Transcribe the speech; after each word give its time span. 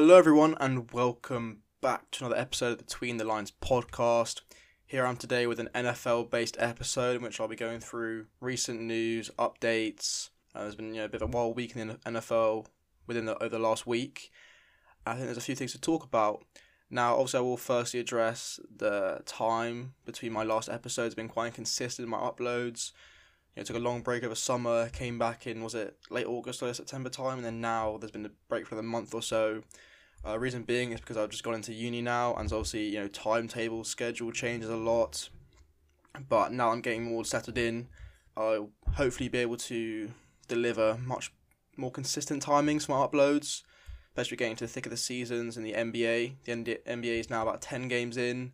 Hello, 0.00 0.16
everyone, 0.16 0.54
and 0.60 0.92
welcome 0.92 1.62
back 1.80 2.08
to 2.12 2.24
another 2.24 2.40
episode 2.40 2.70
of 2.70 2.78
the 2.78 2.84
Between 2.84 3.16
the 3.16 3.24
Lines 3.24 3.52
podcast. 3.60 4.42
Here 4.86 5.04
I 5.04 5.08
am 5.08 5.16
today 5.16 5.44
with 5.48 5.58
an 5.58 5.70
NFL 5.74 6.30
based 6.30 6.54
episode 6.60 7.16
in 7.16 7.22
which 7.22 7.40
I'll 7.40 7.48
be 7.48 7.56
going 7.56 7.80
through 7.80 8.26
recent 8.40 8.80
news, 8.80 9.28
updates. 9.40 10.28
Uh, 10.54 10.60
there's 10.62 10.76
been 10.76 10.94
you 10.94 11.00
know, 11.00 11.06
a 11.06 11.08
bit 11.08 11.20
of 11.20 11.28
a 11.28 11.36
wild 11.36 11.56
week 11.56 11.74
in 11.74 11.88
the 11.88 11.94
NFL 11.94 12.66
within 13.08 13.24
the, 13.24 13.36
over 13.42 13.48
the 13.48 13.58
last 13.58 13.88
week. 13.88 14.30
I 15.04 15.14
think 15.14 15.24
there's 15.24 15.36
a 15.36 15.40
few 15.40 15.56
things 15.56 15.72
to 15.72 15.80
talk 15.80 16.04
about. 16.04 16.44
Now, 16.88 17.14
obviously, 17.14 17.38
I 17.38 17.42
will 17.42 17.56
firstly 17.56 17.98
address 17.98 18.60
the 18.72 19.22
time 19.26 19.94
between 20.04 20.32
my 20.32 20.44
last 20.44 20.68
episodes. 20.68 21.16
Been 21.16 21.26
quite 21.26 21.48
inconsistent 21.48 22.06
in 22.06 22.10
my 22.10 22.18
uploads. 22.18 22.92
You 23.56 23.62
know, 23.62 23.64
took 23.64 23.76
a 23.76 23.80
long 23.80 24.02
break 24.02 24.22
over 24.22 24.36
summer, 24.36 24.90
came 24.90 25.18
back 25.18 25.48
in 25.48 25.64
was 25.64 25.74
it 25.74 25.98
late 26.08 26.28
August 26.28 26.62
or 26.62 26.72
September 26.72 27.10
time, 27.10 27.38
and 27.38 27.44
then 27.44 27.60
now 27.60 27.98
there's 27.98 28.12
been 28.12 28.26
a 28.26 28.30
break 28.48 28.64
for 28.64 28.78
a 28.78 28.82
month 28.84 29.12
or 29.12 29.22
so. 29.22 29.64
Uh, 30.26 30.38
reason 30.38 30.62
being 30.62 30.92
is 30.92 31.00
because 31.00 31.16
I've 31.16 31.30
just 31.30 31.44
gone 31.44 31.54
into 31.54 31.72
uni 31.72 32.02
now, 32.02 32.34
and 32.34 32.52
obviously 32.52 32.88
you 32.88 33.00
know 33.00 33.08
timetable 33.08 33.84
schedule 33.84 34.32
changes 34.32 34.68
a 34.68 34.76
lot. 34.76 35.28
But 36.28 36.52
now 36.52 36.70
I'm 36.70 36.80
getting 36.80 37.04
more 37.04 37.24
settled 37.24 37.58
in. 37.58 37.88
I'll 38.36 38.70
hopefully 38.94 39.28
be 39.28 39.38
able 39.38 39.56
to 39.56 40.10
deliver 40.48 40.98
much 41.04 41.32
more 41.76 41.90
consistent 41.90 42.44
timings 42.44 42.86
for 42.86 42.92
my 42.92 43.06
uploads, 43.06 43.62
especially 44.10 44.36
getting 44.36 44.56
to 44.56 44.64
the 44.64 44.68
thick 44.68 44.86
of 44.86 44.90
the 44.90 44.96
seasons 44.96 45.56
in 45.56 45.62
the 45.62 45.72
NBA. 45.72 46.34
The 46.44 46.52
NBA 46.52 47.20
is 47.20 47.30
now 47.30 47.42
about 47.42 47.62
ten 47.62 47.88
games 47.88 48.16
in. 48.16 48.52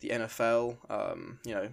The 0.00 0.10
NFL, 0.10 0.76
um, 0.90 1.38
you 1.46 1.54
know, 1.54 1.70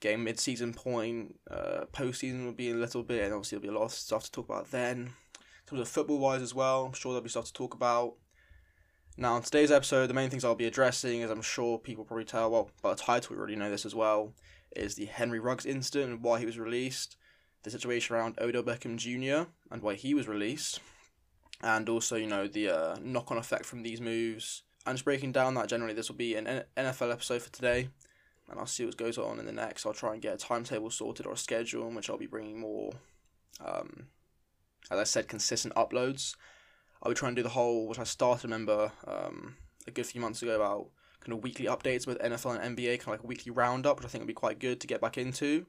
getting 0.00 0.22
mid-season 0.24 0.74
point, 0.74 1.38
uh, 1.50 1.86
post-season 1.92 2.44
will 2.44 2.52
be 2.52 2.70
a 2.70 2.74
little 2.74 3.02
bit, 3.02 3.24
and 3.24 3.32
obviously 3.32 3.56
there'll 3.56 3.72
be 3.72 3.76
a 3.76 3.78
lot 3.78 3.86
of 3.86 3.92
stuff 3.92 4.24
to 4.24 4.32
talk 4.32 4.44
about 4.44 4.70
then. 4.70 4.98
In 4.98 5.66
terms 5.66 5.80
of 5.80 5.88
football-wise 5.88 6.42
as 6.42 6.54
well, 6.54 6.84
I'm 6.84 6.92
sure 6.92 7.12
there'll 7.12 7.22
be 7.22 7.30
stuff 7.30 7.46
to 7.46 7.52
talk 7.52 7.74
about. 7.74 8.14
Now, 9.18 9.36
in 9.36 9.42
today's 9.42 9.70
episode, 9.70 10.08
the 10.08 10.14
main 10.14 10.28
things 10.28 10.44
I'll 10.44 10.54
be 10.54 10.66
addressing, 10.66 11.22
as 11.22 11.30
I'm 11.30 11.40
sure 11.40 11.78
people 11.78 12.04
probably 12.04 12.26
tell, 12.26 12.50
well, 12.50 12.70
by 12.82 12.90
the 12.90 12.96
title, 12.96 13.34
we 13.34 13.38
already 13.38 13.56
know 13.56 13.70
this 13.70 13.86
as 13.86 13.94
well, 13.94 14.34
is 14.74 14.94
the 14.94 15.06
Henry 15.06 15.40
Ruggs 15.40 15.64
incident 15.64 16.12
and 16.12 16.22
why 16.22 16.38
he 16.38 16.44
was 16.44 16.58
released, 16.58 17.16
the 17.62 17.70
situation 17.70 18.14
around 18.14 18.38
Odell 18.38 18.62
Beckham 18.62 18.96
Jr. 18.96 19.48
and 19.70 19.82
why 19.82 19.94
he 19.94 20.12
was 20.12 20.28
released, 20.28 20.80
and 21.62 21.88
also, 21.88 22.16
you 22.16 22.26
know, 22.26 22.46
the 22.46 22.68
uh, 22.68 22.96
knock-on 23.00 23.38
effect 23.38 23.64
from 23.64 23.82
these 23.82 24.02
moves. 24.02 24.64
And 24.84 24.96
just 24.96 25.06
breaking 25.06 25.32
down 25.32 25.54
that 25.54 25.68
generally, 25.68 25.94
this 25.94 26.10
will 26.10 26.16
be 26.16 26.34
an 26.34 26.64
NFL 26.76 27.10
episode 27.10 27.42
for 27.42 27.50
today 27.50 27.88
and 28.50 28.58
I'll 28.58 28.66
see 28.66 28.84
what 28.84 28.96
goes 28.96 29.18
on 29.18 29.38
in 29.38 29.46
the 29.46 29.52
next. 29.52 29.84
I'll 29.84 29.92
try 29.92 30.12
and 30.12 30.22
get 30.22 30.34
a 30.34 30.38
timetable 30.38 30.90
sorted 30.90 31.26
or 31.26 31.32
a 31.32 31.36
schedule 31.36 31.88
in 31.88 31.94
which 31.94 32.08
I'll 32.08 32.18
be 32.18 32.26
bringing 32.26 32.60
more, 32.60 32.92
um, 33.64 34.06
as 34.90 34.98
I 34.98 35.04
said, 35.04 35.28
consistent 35.28 35.74
uploads. 35.74 36.36
I'll 37.02 37.10
be 37.10 37.16
trying 37.16 37.34
to 37.34 37.40
do 37.40 37.42
the 37.42 37.50
whole, 37.50 37.88
which 37.88 37.98
I 37.98 38.04
started, 38.04 38.44
remember, 38.44 38.92
um, 39.06 39.56
a 39.86 39.90
good 39.90 40.06
few 40.06 40.20
months 40.20 40.42
ago 40.42 40.56
about 40.56 40.88
kind 41.20 41.36
of 41.36 41.42
weekly 41.42 41.66
updates 41.66 42.06
with 42.06 42.18
NFL 42.18 42.60
and 42.60 42.76
NBA, 42.76 42.98
kind 42.98 43.02
of 43.02 43.08
like 43.08 43.22
a 43.24 43.26
weekly 43.26 43.52
roundup, 43.52 43.98
which 43.98 44.06
I 44.06 44.08
think 44.08 44.22
would 44.22 44.28
be 44.28 44.34
quite 44.34 44.58
good 44.58 44.80
to 44.80 44.86
get 44.86 45.00
back 45.00 45.18
into. 45.18 45.66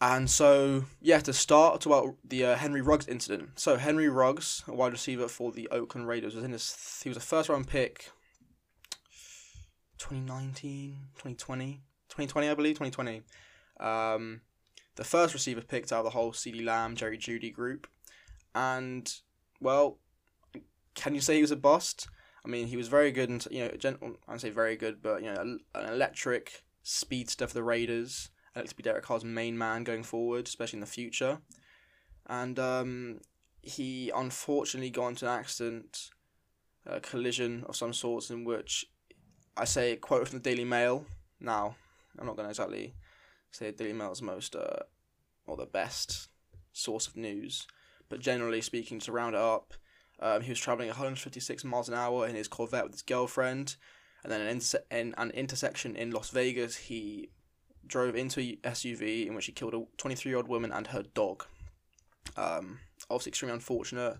And 0.00 0.28
so, 0.28 0.84
yeah, 1.00 1.20
to 1.20 1.32
start, 1.32 1.80
talk 1.80 1.86
about 1.86 2.16
the 2.22 2.44
uh, 2.44 2.56
Henry 2.56 2.82
Ruggs 2.82 3.08
incident. 3.08 3.58
So, 3.58 3.76
Henry 3.76 4.10
Ruggs, 4.10 4.62
a 4.68 4.74
wide 4.74 4.92
receiver 4.92 5.26
for 5.26 5.52
the 5.52 5.68
Oakland 5.70 6.06
Raiders, 6.06 6.34
was 6.34 6.44
in 6.44 6.52
his, 6.52 7.00
he 7.02 7.08
was 7.08 7.16
a 7.16 7.20
first 7.20 7.48
round 7.48 7.66
pick 7.66 8.10
2019, 9.98 10.96
2020, 11.14 11.80
2020, 12.08 12.48
I 12.48 12.54
believe, 12.54 12.78
2020. 12.78 13.22
Um, 13.80 14.42
the 14.96 15.04
first 15.04 15.32
receiver 15.32 15.62
picked 15.62 15.92
out 15.92 16.00
of 16.00 16.04
the 16.04 16.10
whole 16.10 16.32
CeeDee 16.32 16.64
Lamb, 16.64 16.94
Jerry 16.94 17.16
Jeudy 17.16 17.52
group. 17.52 17.86
And, 18.54 19.10
well, 19.60 19.98
can 20.94 21.14
you 21.14 21.20
say 21.20 21.36
he 21.36 21.42
was 21.42 21.50
a 21.50 21.56
bust? 21.56 22.08
I 22.44 22.48
mean, 22.48 22.68
he 22.68 22.76
was 22.76 22.88
very 22.88 23.10
good, 23.10 23.28
and 23.28 23.46
you 23.50 23.64
know, 23.64 23.70
gen- 23.72 24.16
I 24.28 24.36
say 24.36 24.50
very 24.50 24.76
good, 24.76 25.02
but 25.02 25.22
you 25.22 25.32
know, 25.32 25.58
an 25.74 25.88
electric 25.88 26.64
speedster 26.82 27.46
for 27.46 27.54
the 27.54 27.62
Raiders. 27.62 28.30
I'd 28.54 28.60
like 28.60 28.68
to 28.70 28.76
be 28.76 28.82
Derek 28.82 29.04
Carr's 29.04 29.24
main 29.24 29.58
man 29.58 29.84
going 29.84 30.02
forward, 30.02 30.46
especially 30.46 30.78
in 30.78 30.80
the 30.80 30.86
future. 30.86 31.40
And 32.26 32.58
um, 32.58 33.20
he 33.62 34.10
unfortunately 34.14 34.90
got 34.90 35.08
into 35.08 35.26
an 35.26 35.38
accident, 35.38 36.10
a 36.86 37.00
collision 37.00 37.64
of 37.68 37.76
some 37.76 37.92
sorts, 37.92 38.30
in 38.30 38.44
which 38.44 38.86
I 39.56 39.64
say 39.64 39.92
a 39.92 39.96
quote 39.96 40.28
from 40.28 40.38
the 40.38 40.42
Daily 40.42 40.64
Mail. 40.64 41.04
Now, 41.40 41.76
I'm 42.18 42.26
not 42.26 42.36
going 42.36 42.46
to 42.46 42.50
exactly 42.50 42.94
say 43.50 43.66
the 43.66 43.76
Daily 43.76 43.92
Mail's 43.92 44.22
most 44.22 44.54
uh, 44.54 44.84
or 45.46 45.56
the 45.56 45.66
best 45.66 46.28
source 46.72 47.06
of 47.06 47.16
news, 47.16 47.66
but 48.08 48.20
generally 48.20 48.60
speaking, 48.60 48.98
to 49.00 49.12
round 49.12 49.34
it 49.34 49.40
up, 49.40 49.74
um, 50.20 50.42
he 50.42 50.50
was 50.50 50.58
traveling 50.58 50.88
156 50.88 51.64
miles 51.64 51.88
an 51.88 51.94
hour 51.94 52.26
in 52.26 52.34
his 52.34 52.48
Corvette 52.48 52.84
with 52.84 52.92
his 52.92 53.02
girlfriend, 53.02 53.76
and 54.22 54.32
then 54.32 54.40
an 54.40 54.60
in 54.90 55.14
an 55.18 55.30
intersection 55.30 55.94
in 55.94 56.10
Las 56.10 56.30
Vegas, 56.30 56.76
he 56.76 57.28
drove 57.86 58.16
into 58.16 58.40
a 58.40 58.56
SUV 58.64 59.26
in 59.26 59.34
which 59.34 59.46
he 59.46 59.52
killed 59.52 59.74
a 59.74 59.84
23 59.96 60.30
year 60.30 60.38
old 60.38 60.48
woman 60.48 60.72
and 60.72 60.88
her 60.88 61.02
dog. 61.02 61.44
Um, 62.36 62.80
obviously, 63.10 63.30
extremely 63.30 63.54
unfortunate. 63.54 64.18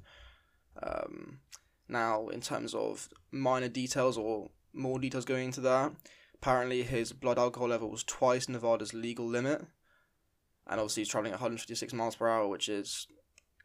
Um, 0.82 1.40
now, 1.88 2.28
in 2.28 2.40
terms 2.40 2.74
of 2.74 3.08
minor 3.32 3.68
details 3.68 4.16
or 4.16 4.50
more 4.76 4.98
details 4.98 5.24
going 5.24 5.46
into 5.46 5.60
that. 5.62 5.92
Apparently, 6.34 6.82
his 6.82 7.12
blood 7.12 7.38
alcohol 7.38 7.68
level 7.68 7.90
was 7.90 8.04
twice 8.04 8.48
Nevada's 8.48 8.94
legal 8.94 9.26
limit, 9.26 9.64
and 10.66 10.80
obviously 10.80 11.00
he's 11.00 11.08
traveling 11.08 11.32
at 11.32 11.40
156 11.40 11.92
miles 11.94 12.16
per 12.16 12.28
hour, 12.28 12.46
which 12.46 12.68
is 12.68 13.06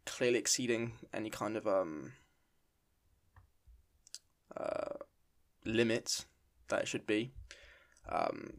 clearly 0.06 0.40
exceeding 0.40 0.94
any 1.14 1.30
kind 1.30 1.58
of 1.58 1.68
um 1.68 2.14
uh, 4.56 4.96
limit 5.66 6.26
that 6.68 6.82
it 6.82 6.88
should 6.88 7.08
be. 7.08 7.32
Um, 8.10 8.56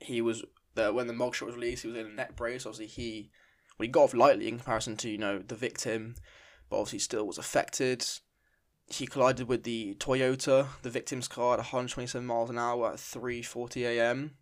he 0.00 0.20
was 0.20 0.44
the 0.74 0.92
when 0.92 1.06
the 1.06 1.12
mugshot 1.12 1.46
was 1.46 1.54
released, 1.54 1.82
he 1.82 1.88
was 1.88 1.96
in 1.96 2.06
a 2.06 2.10
neck 2.10 2.36
brace. 2.36 2.66
Obviously, 2.66 2.86
he 2.86 3.30
well, 3.78 3.84
he 3.84 3.90
got 3.90 4.04
off 4.04 4.14
lightly 4.14 4.48
in 4.48 4.58
comparison 4.58 4.96
to 4.98 5.10
you 5.10 5.18
know 5.18 5.38
the 5.38 5.54
victim, 5.54 6.16
but 6.68 6.78
obviously 6.78 6.98
still 6.98 7.26
was 7.26 7.38
affected 7.38 8.06
he 8.86 9.06
collided 9.06 9.48
with 9.48 9.62
the 9.64 9.94
Toyota, 9.94 10.68
the 10.82 10.90
victim's 10.90 11.28
car, 11.28 11.54
at 11.54 11.58
127 11.58 12.26
miles 12.26 12.50
an 12.50 12.58
hour 12.58 12.92
at 12.92 12.96
3:40 12.96 13.82
a.m., 13.82 14.36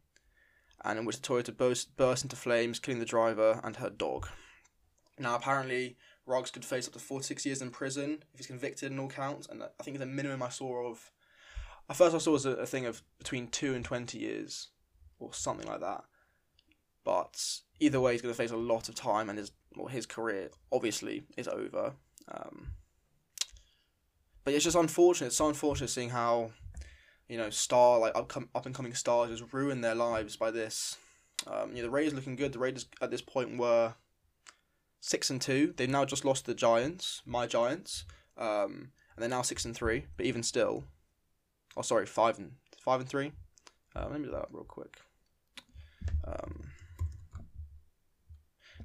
and 0.84 0.98
in 0.98 1.04
which 1.04 1.20
the 1.20 1.28
Toyota 1.28 1.56
burst, 1.56 1.96
burst 1.96 2.24
into 2.24 2.36
flames, 2.36 2.80
killing 2.80 2.98
the 2.98 3.06
driver 3.06 3.60
and 3.62 3.76
her 3.76 3.90
dog. 3.90 4.28
Now, 5.18 5.36
apparently, 5.36 5.96
Ruggs 6.26 6.50
could 6.50 6.64
face 6.64 6.86
up 6.86 6.92
to 6.94 6.98
four 6.98 7.22
six 7.22 7.44
years 7.44 7.62
in 7.62 7.70
prison 7.70 8.22
if 8.32 8.38
he's 8.38 8.46
convicted 8.46 8.92
in 8.92 8.98
all 8.98 9.08
counts, 9.08 9.46
and 9.48 9.62
I 9.62 9.82
think 9.82 9.98
the 9.98 10.06
minimum 10.06 10.42
I 10.42 10.48
saw 10.48 10.88
of, 10.88 11.10
at 11.90 11.96
first 11.96 12.14
I 12.14 12.18
saw 12.18 12.32
was 12.32 12.46
a, 12.46 12.52
a 12.52 12.66
thing 12.66 12.86
of 12.86 13.02
between 13.18 13.48
two 13.48 13.74
and 13.74 13.84
20 13.84 14.18
years, 14.18 14.68
or 15.18 15.32
something 15.32 15.66
like 15.66 15.80
that. 15.80 16.04
But 17.04 17.60
either 17.80 18.00
way, 18.00 18.12
he's 18.12 18.22
going 18.22 18.32
to 18.32 18.38
face 18.38 18.50
a 18.50 18.56
lot 18.56 18.88
of 18.88 18.94
time, 18.94 19.28
and 19.28 19.38
his 19.38 19.52
well, 19.76 19.88
his 19.88 20.06
career 20.06 20.50
obviously 20.70 21.24
is 21.36 21.48
over. 21.48 21.94
Um, 22.30 22.68
but 24.44 24.54
it's 24.54 24.64
just 24.64 24.76
unfortunate. 24.76 25.28
It's 25.28 25.36
so 25.36 25.48
unfortunate 25.48 25.88
seeing 25.88 26.10
how, 26.10 26.50
you 27.28 27.38
know, 27.38 27.50
star 27.50 27.98
like 27.98 28.16
up 28.16 28.32
up 28.54 28.66
and 28.66 28.74
coming 28.74 28.94
stars 28.94 29.30
just 29.30 29.52
ruin 29.52 29.80
their 29.80 29.94
lives 29.94 30.36
by 30.36 30.50
this. 30.50 30.96
Um, 31.46 31.70
you 31.70 31.76
know, 31.76 31.82
the 31.82 31.90
Raiders 31.90 32.14
looking 32.14 32.36
good. 32.36 32.52
The 32.52 32.58
Raiders 32.58 32.86
at 33.00 33.10
this 33.10 33.22
point 33.22 33.58
were 33.58 33.94
six 35.02 35.28
and 35.28 35.42
two. 35.42 35.74
They've 35.76 35.90
now 35.90 36.06
just 36.06 36.24
lost 36.24 36.46
the 36.46 36.54
Giants, 36.54 37.20
my 37.26 37.46
Giants, 37.46 38.06
um, 38.38 38.92
and 39.14 39.18
they're 39.22 39.28
now 39.28 39.42
six 39.42 39.66
and 39.66 39.76
three. 39.76 40.06
But 40.16 40.24
even 40.24 40.42
still, 40.42 40.84
oh 41.76 41.82
sorry, 41.82 42.06
five 42.06 42.38
and 42.38 42.52
five 42.78 43.00
and 43.00 43.08
three. 43.08 43.32
Uh, 43.94 44.06
let 44.10 44.18
me 44.18 44.26
do 44.26 44.32
that 44.32 44.46
real 44.50 44.64
quick. 44.64 44.96
Um, 46.26 46.68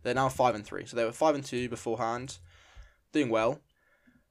they're 0.03 0.13
now 0.13 0.27
five 0.27 0.56
and 0.56 0.65
three. 0.65 0.86
So 0.86 0.97
they 0.97 1.06
were 1.06 1.13
five 1.13 1.36
and 1.36 1.45
two 1.45 1.69
beforehand, 1.69 2.39
doing 3.13 3.30
well 3.30 3.62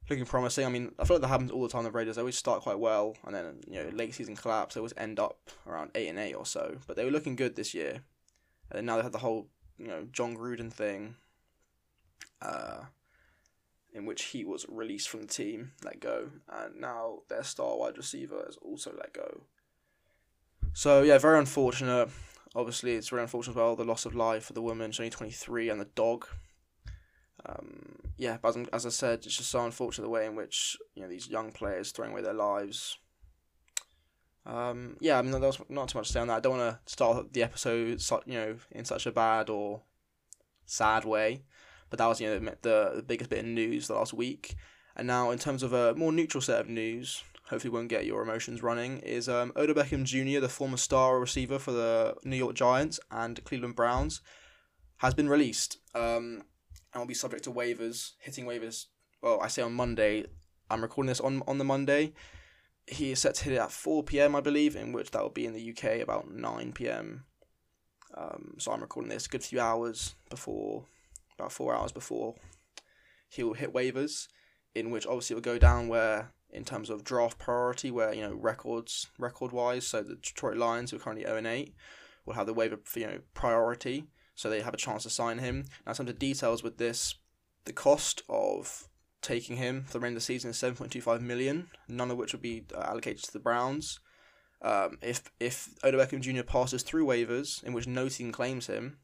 looking 0.09 0.25
promising. 0.25 0.65
I 0.65 0.69
mean, 0.69 0.91
I 0.99 1.05
feel 1.05 1.15
like 1.15 1.21
that 1.21 1.27
happens 1.27 1.51
all 1.51 1.61
the 1.61 1.69
time. 1.69 1.83
The 1.83 1.91
Raiders 1.91 2.15
they 2.15 2.21
always 2.21 2.37
start 2.37 2.61
quite 2.61 2.79
well, 2.79 3.15
and 3.25 3.35
then 3.35 3.61
you 3.67 3.83
know 3.83 3.89
late 3.89 4.13
season 4.13 4.35
collapse. 4.35 4.75
They 4.75 4.79
always 4.79 4.93
end 4.97 5.19
up 5.19 5.37
around 5.65 5.91
eight 5.95 6.07
and 6.07 6.19
eight 6.19 6.33
or 6.33 6.45
so. 6.45 6.77
But 6.87 6.95
they 6.95 7.05
were 7.05 7.11
looking 7.11 7.35
good 7.35 7.55
this 7.55 7.73
year, 7.73 8.01
and 8.71 8.85
now 8.85 8.97
they 8.97 9.03
had 9.03 9.11
the 9.11 9.19
whole 9.19 9.47
you 9.77 9.87
know 9.87 10.07
Jon 10.11 10.35
Gruden 10.35 10.71
thing, 10.71 11.15
uh, 12.41 12.81
in 13.93 14.05
which 14.05 14.25
he 14.25 14.43
was 14.43 14.65
released 14.69 15.09
from 15.09 15.21
the 15.21 15.27
team, 15.27 15.71
let 15.83 15.99
go, 15.99 16.29
and 16.49 16.79
now 16.79 17.19
their 17.29 17.43
star 17.43 17.77
wide 17.77 17.97
receiver 17.97 18.45
is 18.47 18.57
also 18.57 18.93
let 18.97 19.13
go. 19.13 19.41
So 20.73 21.01
yeah, 21.01 21.17
very 21.17 21.39
unfortunate. 21.39 22.09
Obviously, 22.55 22.95
it's 22.95 23.09
very 23.09 23.21
unfortunate 23.21 23.53
as 23.53 23.57
well 23.57 23.75
the 23.75 23.83
loss 23.83 24.05
of 24.05 24.15
life 24.15 24.45
for 24.45 24.53
the 24.53 24.61
woman, 24.61 24.91
she's 24.91 24.99
only 24.99 25.09
twenty 25.09 25.31
three, 25.31 25.69
and 25.69 25.81
the 25.81 25.85
dog. 25.85 26.27
Um, 27.45 27.99
yeah, 28.17 28.37
but 28.41 28.49
as, 28.49 28.67
as 28.73 28.85
I 28.85 28.89
said, 28.89 29.25
it's 29.25 29.37
just 29.37 29.51
so 29.51 29.63
unfortunate 29.63 30.03
the 30.03 30.09
way 30.09 30.25
in 30.25 30.35
which 30.35 30.77
you 30.95 31.01
know 31.01 31.09
these 31.09 31.27
young 31.27 31.51
players 31.51 31.91
throwing 31.91 32.11
away 32.11 32.21
their 32.21 32.33
lives. 32.33 32.97
Um, 34.45 34.95
yeah, 35.01 35.19
I 35.19 35.21
mean, 35.21 35.39
there's 35.39 35.59
not 35.69 35.89
too 35.89 35.97
much 35.97 36.07
to 36.07 36.13
say 36.13 36.19
on 36.21 36.27
that. 36.27 36.37
I 36.37 36.39
don't 36.39 36.57
want 36.57 36.85
to 36.85 36.91
start 36.91 37.33
the 37.33 37.43
episode, 37.43 38.01
you 38.25 38.33
know, 38.33 38.55
in 38.71 38.85
such 38.85 39.05
a 39.05 39.11
bad 39.11 39.49
or 39.49 39.81
sad 40.65 41.03
way, 41.03 41.43
but 41.89 41.99
that 41.99 42.07
was 42.07 42.21
you 42.21 42.27
know 42.27 42.39
the 42.61 42.91
the 42.95 43.03
biggest 43.05 43.29
bit 43.29 43.39
of 43.39 43.45
news 43.45 43.87
the 43.87 43.95
last 43.95 44.13
week. 44.13 44.55
And 44.95 45.05
now, 45.05 45.29
in 45.29 45.37
terms 45.37 45.61
of 45.61 45.73
a 45.73 45.93
more 45.93 46.11
neutral 46.11 46.41
set 46.41 46.59
of 46.59 46.67
news, 46.67 47.23
hopefully 47.49 47.71
won't 47.71 47.87
get 47.87 48.05
your 48.05 48.23
emotions 48.23 48.63
running, 48.63 48.97
is 48.99 49.29
um, 49.29 49.53
Odell 49.55 49.75
Beckham 49.75 50.03
Jr., 50.03 50.39
the 50.39 50.49
former 50.49 50.77
star 50.77 51.19
receiver 51.19 51.59
for 51.59 51.71
the 51.71 52.15
New 52.23 52.35
York 52.35 52.55
Giants 52.55 52.99
and 53.11 53.43
Cleveland 53.43 53.75
Browns, 53.75 54.21
has 54.97 55.13
been 55.13 55.29
released 55.29 55.77
um, 55.93 56.43
and 56.93 57.01
will 57.01 57.05
be 57.05 57.13
subject 57.13 57.43
to 57.43 57.51
waivers, 57.51 58.13
hitting 58.19 58.45
waivers. 58.45 58.85
Well, 59.21 59.39
I 59.41 59.47
say 59.47 59.61
on 59.61 59.73
Monday. 59.73 60.25
I'm 60.69 60.81
recording 60.81 61.07
this 61.07 61.21
on 61.21 61.43
on 61.47 61.59
the 61.59 61.63
Monday. 61.63 62.13
He 62.87 63.11
is 63.11 63.19
set 63.19 63.35
to 63.35 63.43
hit 63.43 63.53
it 63.53 63.59
at 63.59 63.71
4 63.71 64.03
p.m., 64.03 64.35
I 64.35 64.41
believe, 64.41 64.75
in 64.75 64.93
which 64.93 65.11
that 65.11 65.21
will 65.21 65.29
be 65.29 65.45
in 65.45 65.53
the 65.53 65.71
UK 65.71 66.01
about 66.01 66.31
9 66.31 66.71
p.m. 66.71 67.25
Um, 68.15 68.55
so 68.57 68.71
I'm 68.71 68.81
recording 68.81 69.09
this 69.09 69.25
a 69.25 69.29
good 69.29 69.43
few 69.43 69.59
hours 69.59 70.15
before, 70.29 70.85
about 71.37 71.51
four 71.51 71.75
hours 71.75 71.91
before 71.91 72.35
he'll 73.29 73.53
hit 73.53 73.73
waivers, 73.73 74.27
in 74.75 74.91
which 74.91 75.05
obviously 75.05 75.33
it 75.33 75.37
will 75.37 75.41
go 75.41 75.57
down 75.57 75.87
where 75.87 76.31
in 76.49 76.63
terms 76.63 76.89
of 76.89 77.03
draft 77.03 77.37
priority, 77.37 77.91
where 77.91 78.13
you 78.13 78.21
know 78.21 78.33
records 78.33 79.07
record 79.17 79.51
wise. 79.51 79.85
So 79.87 80.01
the 80.01 80.15
Detroit 80.15 80.57
Lions, 80.57 80.91
who 80.91 80.97
are 80.97 80.99
currently 80.99 81.25
0 81.25 81.37
and 81.37 81.47
8, 81.47 81.73
will 82.25 82.33
have 82.33 82.47
the 82.47 82.53
waiver 82.53 82.79
you 82.95 83.07
know 83.07 83.19
priority, 83.33 84.05
so 84.35 84.49
they 84.49 84.61
have 84.61 84.73
a 84.73 84.77
chance 84.77 85.03
to 85.03 85.09
sign 85.09 85.39
him. 85.39 85.65
Now 85.85 85.93
some 85.93 86.07
of 86.07 86.13
the 86.13 86.19
details 86.19 86.63
with 86.63 86.77
this, 86.77 87.15
the 87.65 87.73
cost 87.73 88.23
of 88.29 88.87
taking 89.21 89.57
him 89.57 89.83
for 89.83 89.93
the 89.93 89.99
remainder 89.99 90.17
of 90.17 90.21
the 90.21 90.25
season 90.25 90.51
is 90.51 90.57
7.25 90.57 91.21
million, 91.21 91.67
none 91.87 92.11
of 92.11 92.17
which 92.17 92.33
will 92.33 92.39
be 92.39 92.65
uh, 92.73 92.81
allocated 92.81 93.23
to 93.23 93.33
the 93.33 93.39
Browns. 93.39 93.99
Um, 94.61 94.97
if 95.01 95.31
if 95.39 95.69
Odell 95.83 95.99
Beckham 95.99 96.21
Jr. 96.21 96.43
passes 96.43 96.81
through 96.81 97.05
waivers, 97.05 97.63
in 97.63 97.73
which 97.73 97.87
no 97.87 98.09
team 98.09 98.31
claims 98.31 98.67
him, 98.67 98.97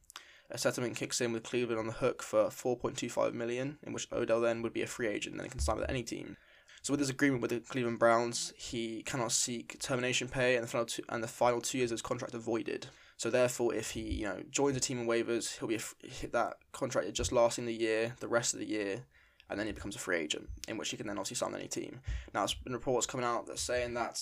a 0.51 0.57
settlement 0.57 0.95
kicks 0.95 1.21
in 1.21 1.31
with 1.31 1.43
Cleveland 1.43 1.79
on 1.79 1.87
the 1.87 1.93
hook 1.93 2.21
for 2.21 2.45
4.25 2.45 3.33
million, 3.33 3.77
in 3.83 3.93
which 3.93 4.07
Odell 4.11 4.41
then 4.41 4.61
would 4.61 4.73
be 4.73 4.81
a 4.81 4.87
free 4.87 5.07
agent 5.07 5.33
and 5.33 5.39
then 5.39 5.45
he 5.45 5.51
can 5.51 5.59
sign 5.59 5.77
with 5.77 5.89
any 5.89 6.03
team. 6.03 6.37
So 6.83 6.91
with 6.91 6.99
this 6.99 7.09
agreement 7.09 7.41
with 7.41 7.51
the 7.51 7.61
Cleveland 7.61 7.97
Browns, 7.97 8.51
he 8.57 9.03
cannot 9.03 9.31
seek 9.31 9.79
termination 9.79 10.27
pay, 10.27 10.55
and 10.55 10.65
the 10.65 10.67
final 10.67 10.85
two, 10.85 11.03
and 11.07 11.23
the 11.23 11.29
final 11.29 11.61
two 11.61 11.77
years 11.77 11.91
of 11.91 11.95
his 11.95 12.01
contract 12.01 12.35
are 12.35 12.39
voided. 12.39 12.87
So 13.15 13.29
therefore, 13.29 13.73
if 13.73 13.91
he 13.91 14.01
you 14.01 14.25
know 14.25 14.43
joins 14.51 14.75
a 14.75 14.81
team 14.81 14.99
in 14.99 15.07
waivers, 15.07 15.57
he'll 15.57 15.69
be 15.69 15.75
a, 15.75 16.27
that 16.33 16.55
contract 16.73 17.07
is 17.07 17.13
just 17.13 17.31
lasting 17.31 17.65
the 17.65 17.73
year, 17.73 18.15
the 18.19 18.27
rest 18.27 18.53
of 18.53 18.59
the 18.59 18.67
year, 18.67 19.05
and 19.49 19.57
then 19.57 19.65
he 19.65 19.71
becomes 19.71 19.95
a 19.95 19.99
free 19.99 20.17
agent, 20.17 20.49
in 20.67 20.77
which 20.77 20.89
he 20.89 20.97
can 20.97 21.07
then 21.07 21.17
obviously 21.17 21.37
sign 21.37 21.55
any 21.55 21.69
team. 21.69 22.01
Now, 22.33 22.41
there's 22.41 22.53
been 22.53 22.73
reports 22.73 23.07
coming 23.07 23.25
out 23.25 23.47
that 23.47 23.59
saying 23.59 23.93
that 23.93 24.21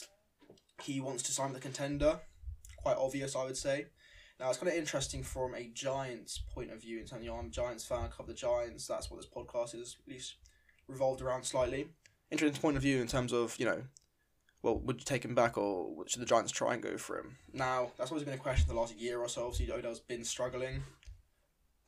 he 0.84 1.02
wants 1.02 1.24
to 1.24 1.32
sign 1.32 1.56
a 1.56 1.60
contender. 1.60 2.20
Quite 2.78 2.98
obvious, 2.98 3.36
I 3.36 3.46
would 3.46 3.58
say. 3.58 3.88
Now, 4.42 4.50
it's 4.50 4.58
kind 4.58 4.72
of 4.72 4.78
interesting 4.78 5.22
from 5.22 5.54
a 5.54 5.70
Giants 5.72 6.42
point 6.52 6.72
of 6.72 6.82
view. 6.82 7.00
In 7.00 7.06
terms, 7.06 7.24
you 7.24 7.30
know, 7.30 7.38
I'm 7.38 7.46
a 7.46 7.50
Giants 7.50 7.86
fan, 7.86 8.00
I 8.06 8.08
cover 8.08 8.32
the 8.32 8.34
Giants. 8.34 8.88
That's 8.88 9.12
what 9.12 9.22
this 9.22 9.30
podcast 9.30 9.80
is 9.80 9.98
at 10.04 10.12
least 10.12 10.38
revolved 10.88 11.22
around 11.22 11.44
slightly. 11.44 11.90
Interesting 12.32 12.60
point 12.60 12.76
of 12.76 12.82
view 12.82 13.02
in 13.02 13.08
terms 13.08 13.34
of 13.34 13.56
you 13.60 13.68
know, 13.68 13.84
well, 14.64 14.80
would 14.80 14.98
you 14.98 15.06
take 15.06 15.24
him 15.24 15.36
back 15.36 15.60
or 15.60 15.94
should 16.08 16.24
the 16.24 16.26
Giants 16.26 16.52
try 16.52 16.74
and 16.74 16.82
go 16.82 16.98
for 16.98 17.20
him? 17.20 17.38
Now, 17.54 17.92
that's 18.00 18.10
always 18.10 18.24
been 18.24 18.34
a 18.34 18.38
question 18.38 18.68
the 18.68 18.74
last 18.74 18.98
year 18.98 19.20
or 19.20 19.30
so. 19.30 19.46
Obviously, 19.46 19.72
Odell's 19.72 20.00
been 20.00 20.24
struggling 20.24 20.82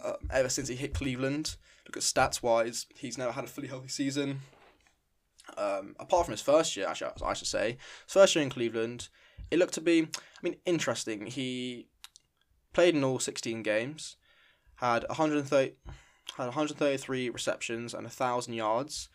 uh, 0.04 0.14
ever 0.30 0.50
since 0.50 0.68
he 0.68 0.76
hit 0.76 0.94
Cleveland. 0.94 1.56
At 1.88 1.94
stats 1.94 2.44
wise, 2.44 2.86
he's 2.96 3.18
never 3.18 3.32
had 3.32 3.46
a 3.46 3.48
fully 3.48 3.68
healthy 3.68 3.88
season. 3.88 4.42
Um, 5.58 5.96
apart 6.00 6.28
from 6.28 6.34
his 6.34 6.42
first 6.42 6.78
year, 6.78 6.88
actually, 6.88 7.14
I 7.26 7.34
should 7.34 7.48
say, 7.48 7.78
his 8.06 8.14
first 8.14 8.36
year 8.36 8.44
in 8.44 8.52
Cleveland, 8.52 9.10
it 9.50 9.58
looked 9.58 9.74
to 9.74 9.82
be, 9.82 10.04
I 10.04 10.40
mean, 10.44 10.58
interesting. 10.66 11.26
He 11.26 11.88
played 12.74 12.96
in 12.96 13.04
all 13.04 13.20
16 13.20 13.64
games, 13.64 14.18
had 14.76 15.06
130, 15.08 15.76
had 16.38 16.46
133 16.46 17.30
receptions 17.30 17.94
and 17.94 18.04
1,000 18.04 18.54
yards, 18.54 19.10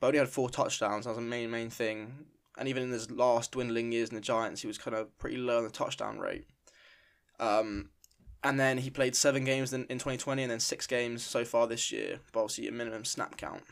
but 0.00 0.08
only 0.08 0.18
had 0.18 0.28
four 0.28 0.50
touchdowns. 0.50 1.04
That 1.04 1.10
was 1.10 1.18
the 1.18 1.22
main, 1.22 1.50
main 1.50 1.70
thing. 1.70 2.26
And 2.58 2.68
even 2.68 2.84
in 2.84 2.90
his 2.90 3.10
last 3.10 3.52
dwindling 3.52 3.92
years 3.92 4.08
in 4.08 4.14
the 4.14 4.20
Giants, 4.20 4.62
he 4.62 4.66
was 4.66 4.78
kind 4.78 4.96
of 4.96 5.16
pretty 5.18 5.36
low 5.36 5.58
on 5.58 5.64
the 5.64 5.70
touchdown 5.70 6.18
rate. 6.18 6.46
Um, 7.38 7.90
and 8.42 8.58
then 8.58 8.78
he 8.78 8.90
played 8.90 9.14
seven 9.14 9.44
games 9.44 9.72
in, 9.72 9.84
in 9.84 9.98
2020 9.98 10.42
and 10.42 10.50
then 10.50 10.60
six 10.60 10.86
games 10.86 11.22
so 11.22 11.44
far 11.44 11.66
this 11.66 11.92
year, 11.92 12.20
but 12.32 12.40
obviously 12.40 12.68
a 12.68 12.72
minimum 12.72 13.04
snap 13.04 13.36
count. 13.36 13.62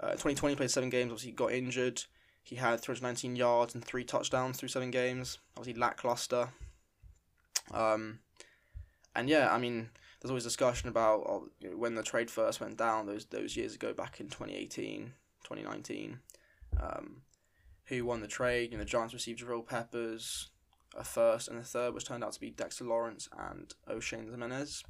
Uh, 0.00 0.10
2020 0.10 0.56
played 0.56 0.70
seven 0.70 0.90
games, 0.90 1.10
obviously 1.10 1.32
got 1.32 1.52
injured. 1.52 2.04
He 2.42 2.56
had 2.56 2.80
319 2.80 3.36
yards 3.36 3.74
and 3.74 3.84
three 3.84 4.04
touchdowns 4.04 4.58
through 4.58 4.68
seven 4.68 4.90
games. 4.90 5.38
Obviously 5.56 5.80
lackluster. 5.80 6.48
Um, 7.72 8.20
and 9.14 9.28
yeah, 9.28 9.52
I 9.52 9.58
mean, 9.58 9.90
there's 10.20 10.30
always 10.30 10.44
discussion 10.44 10.88
about 10.88 11.24
oh, 11.26 11.48
you 11.60 11.70
know, 11.70 11.76
when 11.76 11.94
the 11.94 12.02
trade 12.02 12.30
first 12.30 12.60
went 12.60 12.76
down 12.76 13.06
those 13.06 13.24
those 13.26 13.56
years 13.56 13.74
ago 13.74 13.92
back 13.92 14.20
in 14.20 14.26
2018, 14.26 15.12
2019. 15.44 16.20
Um, 16.80 17.22
who 17.86 18.04
won 18.04 18.20
the 18.20 18.28
trade? 18.28 18.70
You 18.72 18.78
know, 18.78 18.84
the 18.84 18.88
Giants 18.88 19.12
received 19.12 19.40
Jabril 19.40 19.66
Peppers, 19.66 20.48
a 20.96 21.04
first 21.04 21.48
and 21.48 21.58
a 21.58 21.62
third, 21.62 21.94
which 21.94 22.06
turned 22.06 22.24
out 22.24 22.32
to 22.32 22.40
be 22.40 22.50
Dexter 22.50 22.84
Lawrence 22.84 23.28
and 23.38 23.72
Oshane 23.90 24.30
Ximines. 24.30 24.82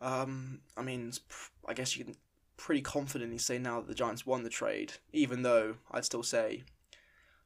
Um, 0.00 0.60
I 0.76 0.82
mean, 0.82 1.12
I 1.66 1.74
guess 1.74 1.96
you 1.96 2.04
can 2.04 2.14
pretty 2.56 2.82
confidently 2.82 3.38
say 3.38 3.58
now 3.58 3.80
that 3.80 3.88
the 3.88 3.94
Giants 3.94 4.26
won 4.26 4.42
the 4.42 4.50
trade, 4.50 4.92
even 5.12 5.42
though 5.42 5.76
I'd 5.90 6.04
still 6.04 6.22
say, 6.22 6.64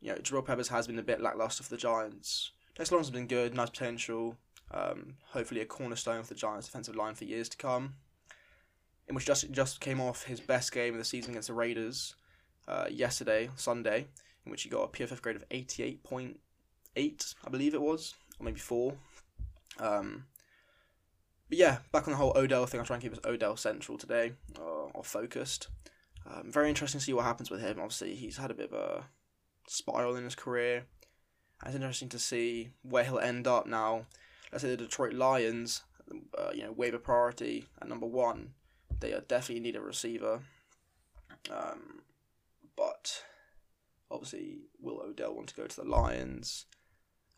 you 0.01 0.13
know, 0.13 0.19
Jabril 0.19 0.45
Peppers 0.45 0.69
has 0.69 0.87
been 0.87 0.99
a 0.99 1.03
bit 1.03 1.21
lackluster 1.21 1.63
for 1.63 1.71
the 1.71 1.77
Giants. 1.77 2.53
Dexter 2.79 2.95
Lawrence 2.95 3.09
has 3.09 3.15
been 3.15 3.27
good, 3.27 3.55
nice 3.55 3.71
potential, 3.71 4.37
um, 4.71 5.15
hopefully 5.31 5.61
a 5.61 5.67
cornerstone 5.67 6.23
for 6.23 6.29
the 6.29 6.39
Giants' 6.39 6.67
defensive 6.67 6.95
line 6.95 7.17
for 7.17 7.25
years 7.25 7.49
to 7.49 7.57
come. 7.57 7.95
In 9.09 9.17
which 9.17 9.27
just 9.27 9.51
just 9.51 9.81
came 9.81 10.01
off 10.01 10.25
his 10.25 10.39
best 10.39 10.71
game 10.71 10.93
of 10.93 10.99
the 10.99 11.05
season 11.05 11.31
against 11.31 11.49
the 11.49 11.55
Raiders 11.55 12.15
uh, 12.69 12.85
yesterday, 12.89 13.51
Sunday, 13.57 14.07
in 14.45 14.53
which 14.53 14.63
he 14.63 14.69
got 14.69 14.83
a 14.83 14.89
PFF 14.89 15.21
grade 15.23 15.35
of 15.35 15.45
eighty 15.51 15.83
eight 15.83 16.05
point 16.05 16.39
eight, 16.95 17.35
I 17.45 17.51
believe 17.51 17.75
it 17.75 17.81
was, 17.81 18.15
or 18.39 18.45
maybe 18.45 18.61
four. 18.61 18.95
Um, 19.81 20.27
but 21.49 21.59
yeah, 21.59 21.79
back 21.91 22.07
on 22.07 22.13
the 22.13 22.19
whole 22.19 22.37
Odell 22.37 22.67
thing, 22.67 22.79
I'll 22.79 22.87
try 22.87 22.97
and 22.97 23.03
keep 23.03 23.13
us 23.13 23.21
Odell 23.25 23.57
central 23.57 23.99
today, 23.99 24.35
uh, 24.57 24.91
or 24.95 25.03
focused. 25.03 25.69
Um, 26.27 26.53
very 26.53 26.69
interesting 26.69 27.01
to 27.01 27.05
see 27.05 27.15
what 27.15 27.25
happens 27.25 27.51
with 27.51 27.61
him. 27.61 27.79
Obviously, 27.81 28.15
he's 28.15 28.37
had 28.37 28.51
a 28.51 28.55
bit 28.55 28.71
of 28.71 28.79
a 28.79 29.05
spiral 29.67 30.15
in 30.15 30.25
his 30.25 30.35
career. 30.35 30.85
It's 31.65 31.75
interesting 31.75 32.09
to 32.11 32.19
see 32.19 32.71
where 32.83 33.05
he'll 33.05 33.19
end 33.19 33.47
up 33.47 33.67
now. 33.67 34.07
Let's 34.53 34.62
say 34.62 34.71
the 34.71 34.77
Detroit 34.77 35.12
Lions, 35.12 35.83
uh, 36.38 36.50
you 36.55 36.62
know, 36.62 36.73
waiver 36.73 36.99
priority 36.99 37.67
at 37.81 37.88
number 37.88 38.07
one. 38.07 38.53
They 39.00 39.11
definitely 39.29 39.61
need 39.61 39.77
a 39.77 39.81
receiver. 39.81 40.41
Um, 41.50 42.03
but 42.77 43.23
obviously, 44.11 44.59
will 44.81 45.00
Odell 45.00 45.35
want 45.35 45.49
to 45.49 45.55
go 45.55 45.67
to 45.67 45.77
the 45.77 45.85
Lions? 45.88 46.67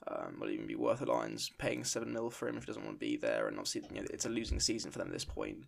Um, 0.08 0.38
will 0.40 0.50
even 0.50 0.66
be 0.66 0.76
worth 0.76 1.00
the 1.00 1.06
Lions 1.06 1.50
paying 1.58 1.84
seven 1.84 2.12
mil 2.12 2.30
for 2.30 2.48
him 2.48 2.56
if 2.56 2.62
he 2.62 2.66
doesn't 2.68 2.84
want 2.84 2.98
to 2.98 3.06
be 3.06 3.16
there. 3.16 3.48
And 3.48 3.58
obviously, 3.58 3.82
you 3.94 4.00
know, 4.00 4.06
it's 4.10 4.24
a 4.24 4.30
losing 4.30 4.60
season 4.60 4.90
for 4.90 4.98
them 4.98 5.08
at 5.08 5.12
this 5.12 5.24
point. 5.24 5.64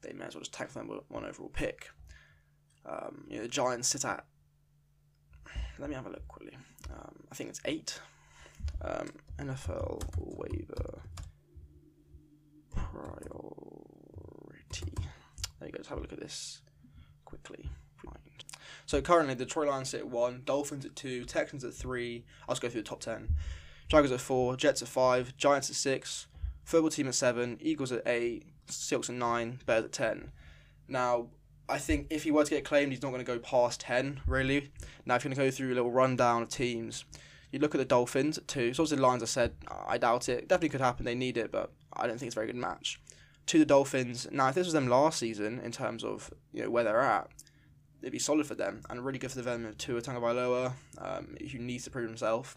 They 0.00 0.12
may 0.12 0.24
as 0.26 0.34
well 0.34 0.40
just 0.42 0.54
tag 0.54 0.68
them 0.68 0.88
with 0.88 1.00
one 1.08 1.24
overall 1.24 1.50
pick. 1.50 1.88
Um, 2.86 3.24
you 3.28 3.36
know, 3.36 3.42
the 3.42 3.48
Giants 3.48 3.88
sit 3.88 4.04
at. 4.04 4.24
Let 5.78 5.88
me 5.88 5.94
have 5.94 6.06
a 6.06 6.10
look 6.10 6.26
quickly. 6.28 6.56
Um, 6.90 7.14
I 7.30 7.34
think 7.34 7.50
it's 7.50 7.60
eight. 7.64 8.00
Um, 8.80 9.10
NFL 9.38 10.02
waiver 10.16 11.00
priority. 12.70 13.24
There 15.58 15.68
you 15.68 15.72
go. 15.72 15.78
Let's 15.78 15.88
have 15.88 15.98
a 15.98 16.00
look 16.00 16.12
at 16.12 16.20
this 16.20 16.60
quickly. 17.24 17.68
So 18.86 19.00
currently, 19.00 19.34
the 19.34 19.44
Detroit 19.46 19.68
Lions 19.68 19.88
sit 19.90 20.00
at 20.00 20.08
one, 20.08 20.42
Dolphins 20.44 20.84
at 20.84 20.94
two, 20.94 21.24
Texans 21.24 21.64
at 21.64 21.72
three. 21.72 22.24
I'll 22.48 22.54
just 22.54 22.62
go 22.62 22.68
through 22.68 22.82
the 22.82 22.88
top 22.88 23.00
ten. 23.00 23.34
Jaguars 23.88 24.12
at 24.12 24.20
four, 24.20 24.56
Jets 24.56 24.82
at 24.82 24.88
five, 24.88 25.36
Giants 25.36 25.70
at 25.70 25.76
six, 25.76 26.26
football 26.64 26.90
team 26.90 27.08
at 27.08 27.14
seven, 27.14 27.58
Eagles 27.60 27.92
at 27.92 28.02
eight, 28.06 28.44
Seahawks 28.68 29.08
at 29.08 29.16
nine, 29.16 29.60
Bears 29.66 29.84
at 29.86 29.92
ten. 29.92 30.32
Now, 30.86 31.28
I 31.68 31.78
think 31.78 32.08
if 32.10 32.24
he 32.24 32.30
were 32.30 32.44
to 32.44 32.50
get 32.50 32.64
claimed, 32.64 32.92
he's 32.92 33.02
not 33.02 33.10
going 33.10 33.24
to 33.24 33.32
go 33.32 33.38
past 33.38 33.80
ten. 33.80 34.20
Really. 34.26 34.70
Now, 35.06 35.16
if 35.16 35.24
you're 35.24 35.34
going 35.34 35.46
to 35.46 35.50
go 35.50 35.56
through 35.56 35.72
a 35.72 35.76
little 35.76 35.90
rundown 35.90 36.42
of 36.42 36.48
teams, 36.48 37.04
you 37.50 37.58
look 37.58 37.74
at 37.74 37.78
the 37.78 37.84
Dolphins 37.84 38.38
at 38.38 38.48
two. 38.48 38.74
So 38.74 38.82
obviously 38.82 38.96
the 38.96 39.02
Lions, 39.02 39.22
I 39.22 39.26
said, 39.26 39.54
I 39.86 39.98
doubt 39.98 40.28
it. 40.28 40.48
Definitely 40.48 40.70
could 40.70 40.80
happen. 40.80 41.04
They 41.04 41.14
need 41.14 41.36
it, 41.36 41.50
but 41.50 41.72
I 41.92 42.06
don't 42.06 42.18
think 42.18 42.28
it's 42.28 42.36
a 42.36 42.40
very 42.40 42.48
good 42.48 42.56
match. 42.56 43.00
To 43.46 43.58
the 43.58 43.64
Dolphins. 43.64 44.26
Now, 44.30 44.48
if 44.48 44.54
this 44.54 44.66
was 44.66 44.72
them 44.72 44.88
last 44.88 45.18
season 45.18 45.60
in 45.60 45.72
terms 45.72 46.04
of 46.04 46.32
you 46.52 46.62
know 46.62 46.70
where 46.70 46.84
they're 46.84 47.00
at, 47.00 47.28
it'd 48.00 48.12
be 48.12 48.18
solid 48.18 48.46
for 48.46 48.54
them 48.54 48.82
and 48.90 49.04
really 49.04 49.18
good 49.18 49.30
for 49.30 49.36
the 49.36 49.42
development 49.42 49.72
of 49.72 49.78
Tua 49.78 50.02
Tagovailoa, 50.02 50.72
um, 50.98 51.36
who 51.50 51.58
needs 51.58 51.84
to 51.84 51.90
prove 51.90 52.08
himself 52.08 52.56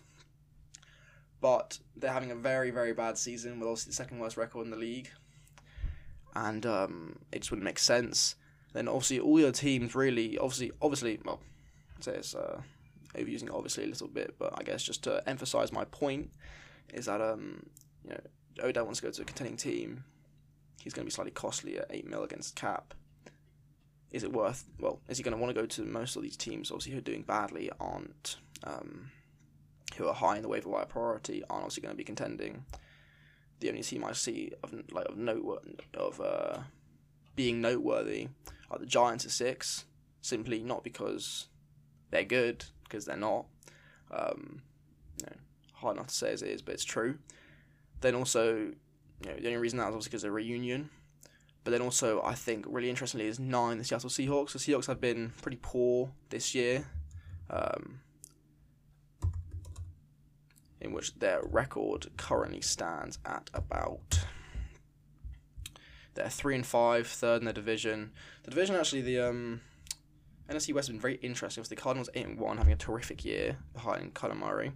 but 1.42 1.80
they're 1.96 2.12
having 2.12 2.32
a 2.32 2.36
very 2.36 2.72
very 2.72 2.94
bad 2.94 3.18
season 3.18 3.60
with 3.60 3.68
obviously 3.68 3.92
the 3.92 3.96
second 3.96 4.20
worst 4.20 4.38
record 4.38 4.66
in 4.66 4.72
the 4.72 4.78
league, 4.78 5.10
and 6.36 6.66
um, 6.66 7.20
it 7.32 7.40
just 7.40 7.52
wouldn't 7.52 7.66
make 7.66 7.80
sense. 7.80 8.36
Then 8.78 8.88
obviously 8.88 9.20
all 9.20 9.40
your 9.40 9.52
teams 9.52 9.96
really 9.96 10.38
obviously 10.38 10.72
obviously 10.84 11.20
well, 11.26 11.40
I'd 11.96 12.04
say 12.04 12.12
it's 12.12 12.36
uh, 12.36 12.62
overusing 13.16 13.52
obviously 13.52 13.86
a 13.86 13.88
little 13.88 14.08
bit, 14.08 14.36
but 14.38 14.54
I 14.56 14.62
guess 14.62 14.84
just 14.84 15.04
to 15.06 15.28
emphasize 15.28 15.72
my 15.72 15.86
point 15.86 16.30
is 16.94 17.08
that 17.08 17.20
um 17.20 17.66
you 18.04 18.12
know 18.12 18.20
Odell 18.64 18.86
wants 18.86 19.00
to 19.00 19.08
go 19.08 19.12
to 19.12 19.24
a 19.24 19.26
contending 19.26 19.58
team. 19.58 20.04
He's 20.80 20.94
going 20.94 21.06
to 21.06 21.08
be 21.08 21.12
slightly 21.12 21.32
costly 21.32 21.80
at 21.80 21.88
eight 21.90 22.08
mil 22.08 22.22
against 22.22 22.56
cap. 22.56 22.94
is 24.12 24.24
it 24.24 24.32
worth? 24.32 24.64
Well, 24.80 25.00
is 25.10 25.18
he 25.18 25.24
going 25.24 25.36
to 25.36 25.42
want 25.42 25.56
to 25.56 25.60
go 25.60 25.66
to 25.66 25.84
most 25.84 26.16
of 26.16 26.22
these 26.22 26.38
teams? 26.38 26.70
Obviously, 26.70 26.92
who 26.92 27.00
are 27.00 27.02
doing 27.02 27.24
badly 27.24 27.72
aren't, 27.80 28.38
um, 28.64 29.10
who 29.96 30.08
are 30.08 30.14
high 30.14 30.36
in 30.36 30.44
the 30.44 30.50
waiver 30.50 30.70
wire 30.70 30.86
priority, 30.86 31.44
aren't 31.50 31.64
obviously 31.64 31.82
going 31.82 31.96
to 31.96 31.98
be 31.98 32.04
contending. 32.04 32.64
The 33.60 33.70
only 33.70 33.82
team 33.82 34.06
I 34.06 34.12
see 34.12 34.52
of 34.62 34.72
like 34.92 35.08
of 35.08 35.18
note 35.18 35.66
of 35.96 36.22
uh, 36.22 36.60
being 37.36 37.60
noteworthy 37.60 38.28
are 38.70 38.80
the 38.80 38.86
Giants 38.86 39.26
at 39.26 39.32
six, 39.32 39.86
simply 40.22 40.62
not 40.64 40.84
because 40.84 41.48
they're 42.12 42.24
good, 42.24 42.66
because 42.84 43.06
they're 43.06 43.18
not. 43.18 43.46
Um, 44.12 44.62
you 45.20 45.26
know, 45.26 45.36
hard 45.74 45.98
enough 45.98 46.08
to 46.08 46.14
say 46.14 46.32
as 46.32 46.42
it 46.42 46.50
is, 46.50 46.62
but 46.62 46.74
it's 46.74 46.86
true. 46.86 47.18
Then 48.02 48.16
also, 48.16 48.56
you 48.56 49.26
know, 49.26 49.36
the 49.36 49.48
only 49.48 49.58
reason 49.58 49.78
that 49.80 49.86
is 49.86 49.88
obviously 49.88 50.10
because 50.10 50.24
of 50.24 50.34
reunion. 50.34 50.90
But 51.64 51.72
then 51.72 51.82
also, 51.82 52.22
I 52.24 52.34
think 52.34 52.66
really 52.68 52.90
interestingly 52.90 53.28
is 53.28 53.40
nine 53.40 53.78
the 53.78 53.84
Seattle 53.84 54.10
Seahawks. 54.10 54.54
The 54.54 54.60
Seahawks 54.60 54.88
have 54.88 55.02
been 55.02 55.34
pretty 55.42 55.60
poor 55.62 56.12
this 56.30 56.56
year, 56.56 56.88
um, 57.50 58.00
in 60.80 60.94
which 60.94 61.20
their 61.20 61.42
record 61.44 62.08
currently 62.16 62.62
stands 62.62 63.20
at 63.26 63.50
about. 63.54 64.26
They're 66.18 66.30
three 66.30 66.56
and 66.56 66.66
five, 66.66 67.08
third 67.08 67.42
in 67.42 67.46
the 67.46 67.54
division. 67.54 68.12
The 68.44 68.52
division 68.52 68.76
actually, 68.76 69.02
the 69.02 69.20
um, 69.20 69.62
NFC 70.50 70.74
West 70.74 70.88
has 70.88 70.94
been 70.94 71.00
very 71.00 71.16
interesting. 71.16 71.62
With 71.62 71.70
the 71.70 71.76
Cardinals 71.76 72.10
eight 72.16 72.26
and 72.26 72.40
one, 72.40 72.58
having 72.58 72.74
a 72.74 72.78
terrific 72.78 73.24
year 73.24 73.58
behind 73.74 74.14
Kyler 74.14 74.38
Murray. 74.38 74.72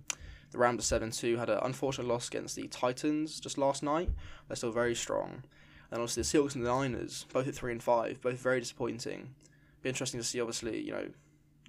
The 0.51 0.57
Rams 0.57 0.79
are 0.81 0.86
seven 0.86 1.12
two, 1.12 1.38
had 1.38 1.50
an 1.50 1.60
unfortunate 1.63 2.07
loss 2.07 2.27
against 2.27 2.55
the 2.55 2.67
Titans 2.67 3.39
just 3.39 3.57
last 3.57 3.81
night. 3.83 4.10
They're 4.48 4.55
still 4.55 4.71
very 4.71 4.93
strong. 4.95 5.43
And 5.89 6.01
obviously 6.01 6.24
the 6.24 6.27
Seahawks 6.27 6.55
and 6.55 6.65
the 6.65 6.69
Niners, 6.69 7.25
both 7.33 7.48
at 7.48 7.55
three 7.55 7.71
and 7.71 7.81
five, 7.81 8.21
both 8.21 8.38
very 8.38 8.60
disappointing. 8.60 9.33
Be 9.81 9.89
interesting 9.89 10.19
to 10.19 10.25
see, 10.25 10.39
obviously, 10.39 10.81
you 10.81 10.91
know, 10.91 11.07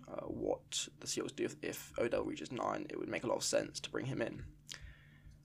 uh, 0.08 0.26
what 0.26 0.88
the 1.00 1.06
Seahawks 1.06 1.34
do 1.34 1.44
if, 1.44 1.56
if, 1.62 1.92
Odell 1.98 2.24
reaches 2.24 2.52
nine. 2.52 2.86
It 2.90 2.98
would 2.98 3.08
make 3.08 3.24
a 3.24 3.26
lot 3.26 3.36
of 3.36 3.44
sense 3.44 3.80
to 3.80 3.90
bring 3.90 4.06
him 4.06 4.20
in. 4.20 4.42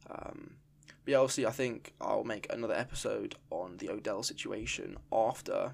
Um, 0.09 0.55
but 1.07 1.13
yeah, 1.13 1.19
obviously, 1.19 1.45
I 1.45 1.51
think 1.51 1.93
I'll 2.01 2.25
make 2.25 2.51
another 2.51 2.73
episode 2.73 3.35
on 3.49 3.77
the 3.77 3.89
Odell 3.89 4.23
situation 4.23 4.97
after 5.09 5.71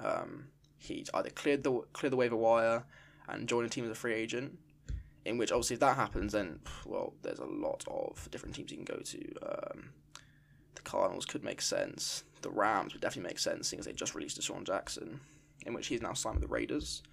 um, 0.00 0.46
he's 0.78 1.08
either 1.14 1.30
cleared 1.30 1.62
the 1.62 1.82
cleared 1.92 2.12
the 2.12 2.16
waiver 2.16 2.34
wire 2.34 2.82
and 3.28 3.48
joined 3.48 3.68
a 3.68 3.70
team 3.70 3.84
as 3.84 3.92
a 3.92 3.94
free 3.94 4.14
agent. 4.14 4.58
In 5.24 5.38
which, 5.38 5.52
obviously, 5.52 5.74
if 5.74 5.80
that 5.80 5.94
happens, 5.94 6.32
then 6.32 6.58
well, 6.84 7.14
there's 7.22 7.38
a 7.38 7.44
lot 7.44 7.84
of 7.86 8.28
different 8.32 8.56
teams 8.56 8.72
you 8.72 8.78
can 8.78 8.84
go 8.84 9.00
to. 9.00 9.32
Um, 9.44 9.90
the 10.74 10.82
Cardinals 10.82 11.24
could 11.24 11.44
make 11.44 11.60
sense. 11.60 12.24
The 12.42 12.50
Rams 12.50 12.94
would 12.94 13.02
definitely 13.02 13.28
make 13.28 13.38
sense, 13.38 13.68
seeing 13.68 13.78
as 13.78 13.86
they 13.86 13.92
just 13.92 14.16
released 14.16 14.40
DeSean 14.40 14.64
Jackson, 14.64 15.20
in 15.64 15.72
which 15.72 15.86
he's 15.86 16.02
now 16.02 16.14
signed 16.14 16.40
with 16.40 16.48
the 16.48 16.52
Raiders. 16.52 17.04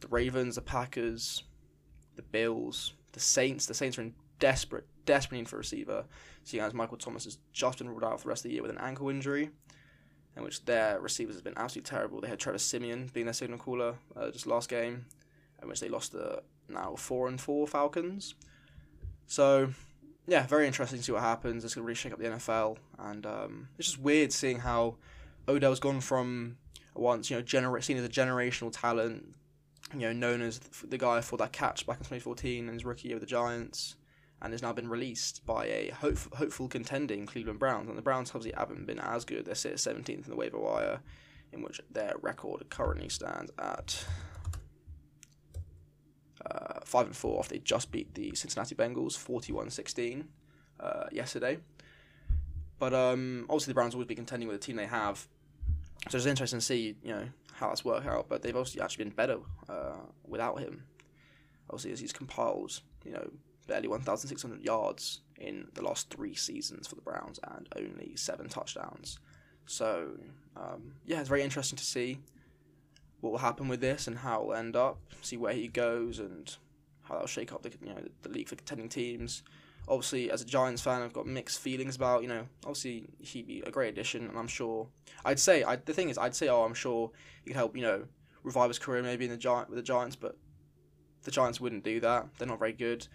The 0.00 0.08
Ravens, 0.08 0.54
the 0.54 0.62
Packers, 0.62 1.42
the 2.16 2.22
Bills, 2.22 2.94
the 3.12 3.20
Saints. 3.20 3.66
The 3.66 3.74
Saints 3.74 3.98
are 3.98 4.02
in 4.02 4.14
desperate, 4.44 4.86
desperate 5.06 5.38
need 5.38 5.48
for 5.48 5.56
a 5.56 5.60
receiver, 5.60 6.04
seeing 6.42 6.62
as 6.62 6.74
Michael 6.74 6.98
Thomas 6.98 7.24
has 7.24 7.38
just 7.54 7.78
been 7.78 7.88
ruled 7.88 8.04
out 8.04 8.20
for 8.20 8.24
the 8.24 8.28
rest 8.28 8.44
of 8.44 8.50
the 8.50 8.52
year 8.52 8.60
with 8.60 8.70
an 8.70 8.76
ankle 8.76 9.08
injury, 9.08 9.48
in 10.36 10.42
which 10.42 10.66
their 10.66 11.00
receivers 11.00 11.34
have 11.36 11.44
been 11.44 11.56
absolutely 11.56 11.88
terrible. 11.88 12.20
They 12.20 12.28
had 12.28 12.38
Trevor 12.38 12.58
Siemian 12.58 13.10
being 13.14 13.24
their 13.24 13.32
signal 13.32 13.58
caller 13.58 13.94
uh, 14.14 14.30
just 14.30 14.46
last 14.46 14.68
game, 14.68 15.06
in 15.62 15.68
which 15.68 15.80
they 15.80 15.88
lost 15.88 16.12
the 16.12 16.42
now 16.68 16.94
four 16.94 17.26
and 17.26 17.40
four 17.40 17.66
Falcons. 17.66 18.34
So 19.26 19.70
yeah, 20.26 20.46
very 20.46 20.66
interesting 20.66 20.98
to 20.98 21.02
see 21.02 21.12
what 21.12 21.22
happens. 21.22 21.64
It's 21.64 21.72
to 21.72 21.80
really 21.80 21.94
shake 21.94 22.12
up 22.12 22.18
the 22.18 22.26
NFL, 22.26 22.76
and 22.98 23.24
um, 23.24 23.68
it's 23.78 23.88
just 23.88 23.98
weird 23.98 24.30
seeing 24.30 24.58
how 24.58 24.96
Odell's 25.48 25.80
gone 25.80 26.02
from 26.02 26.58
once 26.94 27.30
you 27.30 27.36
know 27.38 27.42
gener- 27.42 27.82
seen 27.82 27.96
as 27.96 28.04
a 28.04 28.10
generational 28.10 28.70
talent, 28.70 29.34
you 29.94 30.00
know, 30.00 30.12
known 30.12 30.42
as 30.42 30.58
the 30.86 30.98
guy 30.98 31.22
for 31.22 31.38
that 31.38 31.52
catch 31.52 31.86
back 31.86 31.96
in 31.96 32.00
2014 32.00 32.66
and 32.66 32.74
his 32.74 32.84
rookie 32.84 33.08
year 33.08 33.16
with 33.16 33.22
the 33.22 33.26
Giants, 33.26 33.96
and 34.44 34.52
has 34.52 34.60
now 34.60 34.74
been 34.74 34.88
released 34.88 35.44
by 35.46 35.64
a 35.64 35.90
hope- 35.90 36.34
hopeful 36.34 36.68
contending 36.68 37.24
Cleveland 37.24 37.58
Browns. 37.58 37.88
And 37.88 37.96
the 37.96 38.02
Browns 38.02 38.30
obviously 38.34 38.52
haven't 38.54 38.86
been 38.86 38.98
as 39.00 39.24
good. 39.24 39.46
They're 39.46 39.54
sit 39.54 39.76
17th 39.76 40.24
in 40.24 40.30
the 40.30 40.36
waiver 40.36 40.58
wire, 40.58 41.00
in 41.50 41.62
which 41.62 41.80
their 41.90 42.12
record 42.20 42.68
currently 42.68 43.08
stands 43.08 43.50
at 43.58 44.04
uh, 46.44 46.80
five 46.84 47.06
and 47.06 47.16
four 47.16 47.38
after 47.38 47.54
they 47.54 47.60
just 47.60 47.90
beat 47.90 48.14
the 48.14 48.34
Cincinnati 48.34 48.74
Bengals 48.74 49.16
41-16 49.16 50.24
uh, 50.78 51.04
yesterday. 51.10 51.56
But 52.78 52.92
um, 52.92 53.46
obviously 53.48 53.70
the 53.70 53.74
Browns 53.74 53.94
will 53.94 54.00
always 54.00 54.08
be 54.08 54.14
contending 54.14 54.46
with 54.46 54.60
the 54.60 54.66
team 54.66 54.76
they 54.76 54.84
have, 54.84 55.26
so 56.10 56.18
it's 56.18 56.26
interesting 56.26 56.58
to 56.58 56.64
see 56.64 56.96
you 57.02 57.14
know 57.14 57.28
how 57.54 57.68
that's 57.68 57.84
worked 57.84 58.06
out. 58.06 58.28
But 58.28 58.42
they've 58.42 58.54
obviously 58.54 58.82
actually 58.82 59.04
been 59.04 59.14
better 59.14 59.38
uh, 59.68 60.00
without 60.26 60.58
him. 60.58 60.82
Obviously, 61.70 61.92
as 61.92 62.00
he's 62.00 62.12
compiled 62.12 62.80
you 63.04 63.12
know 63.12 63.30
barely 63.66 63.88
1,600 63.88 64.62
yards 64.62 65.20
in 65.38 65.68
the 65.74 65.82
last 65.82 66.10
three 66.10 66.34
seasons 66.34 66.86
for 66.86 66.94
the 66.94 67.00
Browns 67.00 67.40
and 67.42 67.68
only 67.76 68.16
seven 68.16 68.48
touchdowns. 68.48 69.18
So 69.66 70.10
um, 70.56 70.94
yeah, 71.04 71.20
it's 71.20 71.28
very 71.28 71.42
interesting 71.42 71.76
to 71.76 71.84
see 71.84 72.18
what 73.20 73.30
will 73.32 73.38
happen 73.38 73.68
with 73.68 73.80
this 73.80 74.06
and 74.06 74.18
how 74.18 74.42
it'll 74.42 74.54
end 74.54 74.76
up, 74.76 74.98
see 75.22 75.36
where 75.36 75.54
he 75.54 75.68
goes 75.68 76.18
and 76.18 76.54
how 77.02 77.14
that'll 77.14 77.26
shake 77.26 77.52
up 77.52 77.62
the 77.62 77.70
you 77.82 77.88
know 77.88 78.02
the, 78.22 78.28
league 78.28 78.48
for 78.48 78.56
contending 78.56 78.88
teams. 78.88 79.42
Obviously, 79.86 80.30
as 80.30 80.40
a 80.40 80.46
Giants 80.46 80.80
fan, 80.80 81.02
I've 81.02 81.12
got 81.12 81.26
mixed 81.26 81.58
feelings 81.58 81.96
about 81.96 82.22
you 82.22 82.28
know. 82.28 82.46
Obviously, 82.64 83.06
he'd 83.18 83.46
be 83.46 83.62
a 83.66 83.70
great 83.70 83.90
addition, 83.90 84.26
and 84.28 84.38
I'm 84.38 84.46
sure. 84.46 84.88
I'd 85.24 85.38
say 85.38 85.62
I, 85.62 85.76
the 85.76 85.92
thing 85.92 86.08
is, 86.08 86.16
I'd 86.18 86.34
say, 86.34 86.48
oh, 86.48 86.62
I'm 86.62 86.74
sure 86.74 87.10
he 87.42 87.50
could 87.50 87.56
help 87.56 87.76
you 87.76 87.82
know 87.82 88.04
revive 88.42 88.68
his 88.68 88.78
career 88.78 89.02
maybe 89.02 89.24
in 89.24 89.30
the 89.30 89.36
giant 89.36 89.68
with 89.68 89.76
the 89.76 89.82
Giants, 89.82 90.16
but 90.16 90.36
the 91.22 91.30
Giants 91.30 91.60
wouldn't 91.60 91.84
do 91.84 92.00
that. 92.00 92.28
They're 92.38 92.48
not 92.48 92.58
very 92.58 92.72
good. 92.72 93.06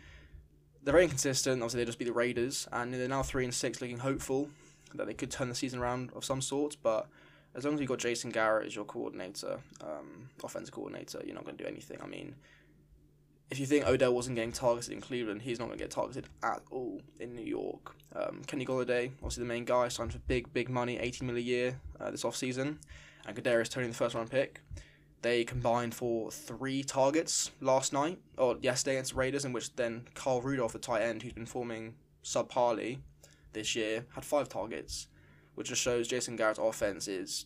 They're 0.89 0.96
very 0.96 1.03
inconsistent. 1.03 1.62
Obviously, 1.62 1.81
they 1.81 1.86
just 1.86 2.00
beat 2.00 2.05
the 2.05 2.13
Raiders, 2.13 2.67
and 2.72 2.91
they're 2.91 3.08
now 3.08 3.22
three 3.22 3.43
and 3.43 3.53
six, 3.53 3.79
looking 3.79 4.00
hopeful 4.00 4.50
that 4.96 5.05
they 5.05 5.13
could 5.13 5.29
turn 5.29 5.48
the 5.48 5.53
season 5.53 5.79
around 5.79 6.10
of 6.15 6.25
some 6.25 6.41
sort. 6.41 6.77
But 6.81 7.05
as 7.53 7.63
long 7.63 7.75
as 7.75 7.79
you've 7.79 7.89
got 7.89 8.00
Jason 8.00 8.31
Garrett 8.31 8.65
as 8.65 8.75
your 8.75 8.86
coordinator, 8.86 9.60
um, 9.81 10.29
offensive 10.43 10.74
coordinator, 10.74 11.22
you're 11.24 11.36
not 11.36 11.46
going 11.46 11.58
to 11.58 11.63
do 11.63 11.69
anything. 11.69 12.00
I 12.01 12.08
mean, 12.08 12.34
if 13.51 13.60
you 13.60 13.67
think 13.67 13.86
Odell 13.86 14.15
wasn't 14.15 14.36
getting 14.36 14.51
targeted 14.51 14.91
in 14.91 15.00
Cleveland, 15.00 15.43
he's 15.43 15.60
not 15.60 15.67
going 15.67 15.77
to 15.77 15.84
get 15.84 15.91
targeted 15.91 16.25
at 16.41 16.63
all 16.72 17.00
in 17.19 17.36
New 17.36 17.46
York. 17.46 17.96
Um, 18.15 18.41
Kenny 18.48 18.65
Golladay, 18.65 19.12
obviously 19.17 19.43
the 19.43 19.48
main 19.48 19.65
guy, 19.65 19.89
signed 19.89 20.13
for 20.13 20.17
big, 20.17 20.51
big 20.53 20.69
money, 20.69 20.98
80 20.98 21.24
million 21.24 21.38
a 21.38 21.48
year 21.48 21.79
uh, 22.00 22.10
this 22.10 22.24
offseason. 22.24 22.77
And 23.27 23.38
Kadarius 23.38 23.69
Toney, 23.69 23.86
the 23.86 23.93
first 23.93 24.15
round 24.15 24.31
pick. 24.31 24.62
They 25.21 25.43
combined 25.43 25.93
for 25.93 26.31
three 26.31 26.83
targets 26.83 27.51
last 27.59 27.91
night, 27.91 28.19
or 28.38 28.57
yesterday 28.61 28.95
against 28.95 29.15
Raiders, 29.15 29.43
in 29.43 29.51
which 29.51 29.75
then 29.75 30.05
Carl 30.13 30.41
Rudolph, 30.41 30.73
the 30.73 30.79
tight 30.79 31.01
end, 31.01 31.23
who's 31.23 31.33
been 31.33 31.45
forming 31.45 31.95
subparly 32.23 32.99
this 33.53 33.75
year, 33.75 34.05
had 34.13 34.23
five 34.23 34.47
targets 34.47 35.07
which 35.59 35.67
just 35.67 35.81
shows 35.81 36.07
Jason 36.07 36.38
Garrett's 36.38 36.57
offense 36.57 37.09
is 37.09 37.45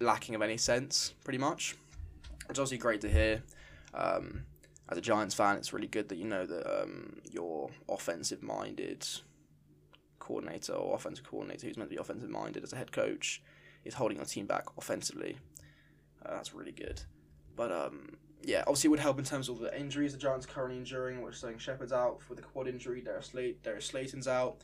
lacking 0.00 0.34
of 0.34 0.42
any 0.42 0.56
sense, 0.56 1.14
pretty 1.22 1.38
much. 1.38 1.76
It's 2.50 2.58
obviously 2.58 2.78
great 2.78 3.00
to 3.02 3.08
hear. 3.08 3.44
Um, 3.94 4.42
as 4.88 4.98
a 4.98 5.00
Giants 5.00 5.32
fan, 5.32 5.58
it's 5.58 5.72
really 5.72 5.86
good 5.86 6.08
that 6.08 6.18
you 6.18 6.24
know 6.24 6.44
that 6.44 6.82
um, 6.82 7.20
your 7.30 7.70
offensive 7.88 8.42
minded 8.42 9.06
coordinator 10.18 10.72
or 10.72 10.96
offensive 10.96 11.24
coordinator 11.24 11.68
who's 11.68 11.76
meant 11.76 11.88
to 11.88 11.94
be 11.94 12.00
offensive 12.00 12.28
minded 12.28 12.64
as 12.64 12.72
a 12.72 12.76
head 12.76 12.90
coach 12.90 13.40
is 13.84 13.94
holding 13.94 14.16
your 14.16 14.26
team 14.26 14.46
back 14.46 14.64
offensively. 14.76 15.36
That's 16.42 16.54
really 16.54 16.72
good. 16.72 17.00
But 17.54 17.70
um, 17.70 18.16
yeah, 18.42 18.62
obviously 18.62 18.88
it 18.88 18.90
would 18.90 18.98
help 18.98 19.20
in 19.20 19.24
terms 19.24 19.48
of 19.48 19.60
the 19.60 19.78
injuries 19.78 20.10
the 20.10 20.18
Giants 20.18 20.44
are 20.44 20.48
currently 20.48 20.76
enduring. 20.76 21.22
We're 21.22 21.30
saying 21.30 21.58
Shepard's 21.58 21.92
out 21.92 22.20
with 22.28 22.36
the 22.36 22.42
quad 22.42 22.66
injury, 22.66 23.00
Darius, 23.00 23.26
Slay- 23.26 23.54
Darius 23.62 23.86
Slayton's 23.86 24.26
out. 24.26 24.56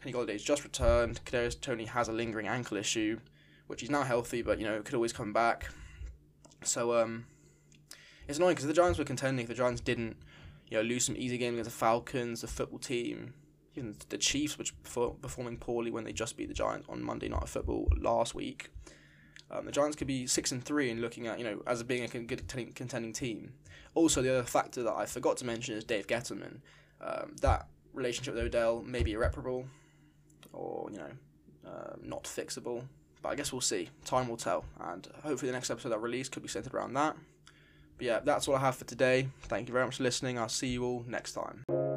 Kenny 0.00 0.12
Golladay's 0.12 0.44
just 0.44 0.62
returned. 0.62 1.20
Kadarius 1.24 1.60
Toney 1.60 1.86
has 1.86 2.06
a 2.06 2.12
lingering 2.12 2.46
ankle 2.46 2.76
issue, 2.76 3.18
which 3.66 3.80
he's 3.80 3.90
now 3.90 4.04
healthy, 4.04 4.40
but 4.40 4.60
you 4.60 4.66
know 4.66 4.80
could 4.82 4.94
always 4.94 5.12
come 5.12 5.32
back. 5.32 5.68
So 6.62 6.96
um, 6.96 7.26
it's 8.28 8.38
annoying 8.38 8.54
because 8.54 8.68
the 8.68 8.72
Giants 8.72 8.96
were 8.96 9.04
contending. 9.04 9.42
If 9.42 9.48
the 9.48 9.54
Giants 9.56 9.80
didn't, 9.80 10.16
you 10.68 10.76
know, 10.76 10.84
lose 10.84 11.06
some 11.06 11.16
easy 11.16 11.38
games 11.38 11.54
against 11.54 11.70
the 11.72 11.76
Falcons, 11.76 12.42
the 12.42 12.46
football 12.46 12.78
team, 12.78 13.34
even 13.74 13.96
the 14.10 14.18
Chiefs, 14.18 14.58
which 14.58 14.80
performing 14.84 15.56
poorly 15.56 15.90
when 15.90 16.04
they 16.04 16.12
just 16.12 16.36
beat 16.36 16.46
the 16.46 16.54
Giants 16.54 16.86
on 16.88 17.02
Monday 17.02 17.28
Night 17.28 17.48
Football 17.48 17.88
last 18.00 18.32
week. 18.32 18.70
Um, 19.50 19.64
the 19.64 19.72
Giants 19.72 19.96
could 19.96 20.06
be 20.06 20.26
six 20.26 20.50
and 20.52 20.62
three 20.62 20.90
and 20.90 21.00
looking 21.00 21.26
at 21.26 21.38
you 21.38 21.44
know 21.44 21.62
as 21.66 21.82
being 21.82 22.04
a 22.04 22.08
good 22.08 22.46
contending 22.74 23.12
team. 23.12 23.52
Also, 23.94 24.22
the 24.22 24.30
other 24.30 24.42
factor 24.42 24.82
that 24.82 24.94
I 24.94 25.06
forgot 25.06 25.36
to 25.38 25.46
mention 25.46 25.76
is 25.76 25.84
Dave 25.84 26.06
Gettleman. 26.06 26.60
Um, 27.00 27.36
that 27.40 27.68
relationship 27.92 28.34
with 28.34 28.44
Odell 28.44 28.82
may 28.82 29.02
be 29.02 29.12
irreparable 29.12 29.66
or 30.52 30.88
you 30.90 30.98
know 30.98 31.10
um, 31.66 32.00
not 32.02 32.24
fixable. 32.24 32.84
But 33.22 33.30
I 33.30 33.34
guess 33.34 33.52
we'll 33.52 33.60
see. 33.60 33.88
Time 34.04 34.28
will 34.28 34.36
tell, 34.36 34.64
and 34.80 35.06
hopefully 35.22 35.50
the 35.50 35.56
next 35.56 35.70
episode 35.70 35.92
I 35.92 35.96
release 35.96 36.28
could 36.28 36.42
be 36.42 36.48
centered 36.48 36.74
around 36.74 36.94
that. 36.94 37.16
But 37.96 38.06
yeah, 38.06 38.20
that's 38.20 38.46
all 38.46 38.54
I 38.54 38.60
have 38.60 38.76
for 38.76 38.84
today. 38.84 39.28
Thank 39.42 39.68
you 39.68 39.72
very 39.72 39.84
much 39.84 39.96
for 39.96 40.02
listening. 40.02 40.38
I'll 40.38 40.48
see 40.48 40.68
you 40.68 40.84
all 40.84 41.04
next 41.08 41.32
time. 41.32 41.95